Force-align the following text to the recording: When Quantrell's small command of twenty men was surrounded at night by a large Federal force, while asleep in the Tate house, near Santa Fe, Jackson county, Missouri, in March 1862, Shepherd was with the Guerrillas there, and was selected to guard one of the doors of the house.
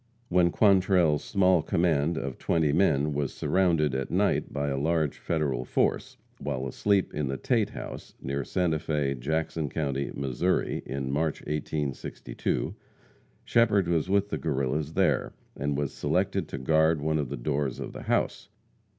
When 0.29 0.49
Quantrell's 0.49 1.23
small 1.23 1.61
command 1.61 2.17
of 2.17 2.39
twenty 2.39 2.73
men 2.73 3.13
was 3.13 3.31
surrounded 3.35 3.93
at 3.93 4.09
night 4.09 4.51
by 4.51 4.69
a 4.69 4.77
large 4.79 5.19
Federal 5.19 5.63
force, 5.63 6.17
while 6.39 6.65
asleep 6.65 7.13
in 7.13 7.27
the 7.27 7.37
Tate 7.37 7.69
house, 7.69 8.15
near 8.19 8.43
Santa 8.43 8.79
Fe, 8.79 9.13
Jackson 9.13 9.69
county, 9.69 10.09
Missouri, 10.15 10.81
in 10.87 11.11
March 11.11 11.41
1862, 11.41 12.73
Shepherd 13.45 13.87
was 13.87 14.09
with 14.09 14.29
the 14.29 14.39
Guerrillas 14.39 14.93
there, 14.93 15.33
and 15.55 15.77
was 15.77 15.93
selected 15.93 16.47
to 16.47 16.57
guard 16.57 16.99
one 16.99 17.19
of 17.19 17.29
the 17.29 17.37
doors 17.37 17.79
of 17.79 17.93
the 17.93 18.01
house. 18.01 18.49